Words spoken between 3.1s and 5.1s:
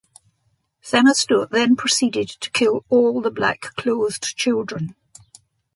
the black-clothed children.